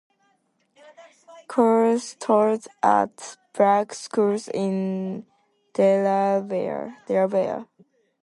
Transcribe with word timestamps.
Kruse 1.47 2.15
taught 2.15 2.65
at 2.81 3.37
Black 3.53 3.93
schools 3.93 4.47
in 4.47 5.27
Delaware. 5.73 6.97